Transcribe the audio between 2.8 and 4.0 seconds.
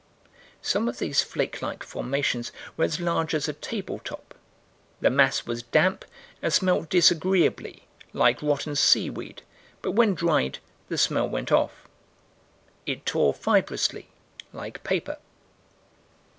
as large as a table